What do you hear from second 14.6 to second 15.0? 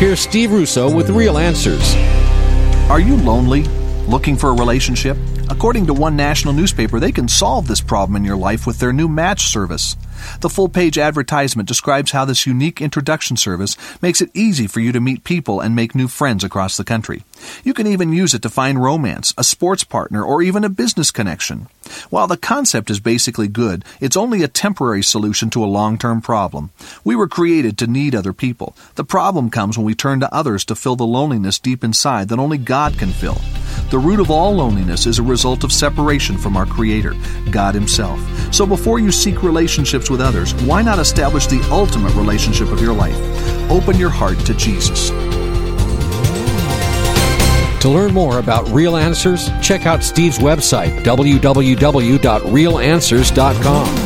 for you to